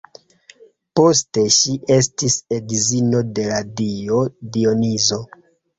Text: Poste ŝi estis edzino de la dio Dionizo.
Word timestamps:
Poste 0.99 1.43
ŝi 1.57 1.75
estis 1.97 2.39
edzino 2.59 3.25
de 3.37 3.49
la 3.53 3.63
dio 3.85 4.27
Dionizo. 4.59 5.27